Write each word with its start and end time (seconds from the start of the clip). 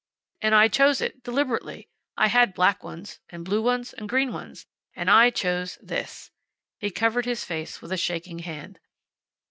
"And 0.41 0.55
I 0.55 0.67
chose 0.67 0.99
it. 0.99 1.21
Deliberately. 1.21 1.87
I 2.17 2.27
had 2.29 2.55
black 2.55 2.83
ones, 2.83 3.19
and 3.29 3.45
blue 3.45 3.61
ones, 3.61 3.93
and 3.93 4.09
green 4.09 4.33
ones. 4.33 4.65
And 4.95 5.11
I 5.11 5.29
chose 5.29 5.77
this." 5.79 6.31
He 6.79 6.89
covered 6.89 7.25
his 7.25 7.45
face 7.45 7.83
with 7.83 7.91
a 7.91 7.97
shaking 7.97 8.39
hand. 8.39 8.79